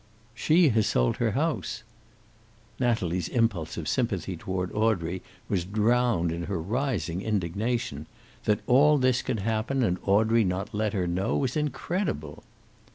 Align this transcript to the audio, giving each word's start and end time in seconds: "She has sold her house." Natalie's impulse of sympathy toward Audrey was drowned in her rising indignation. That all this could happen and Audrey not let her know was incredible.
"She 0.33 0.69
has 0.69 0.87
sold 0.87 1.17
her 1.17 1.33
house." 1.33 1.83
Natalie's 2.79 3.27
impulse 3.27 3.77
of 3.77 3.87
sympathy 3.87 4.35
toward 4.35 4.71
Audrey 4.73 5.21
was 5.47 5.63
drowned 5.63 6.31
in 6.31 6.45
her 6.45 6.59
rising 6.59 7.21
indignation. 7.21 8.07
That 8.45 8.61
all 8.65 8.97
this 8.97 9.21
could 9.21 9.41
happen 9.41 9.83
and 9.83 9.99
Audrey 10.03 10.43
not 10.43 10.73
let 10.73 10.93
her 10.93 11.05
know 11.05 11.37
was 11.37 11.55
incredible. 11.55 12.43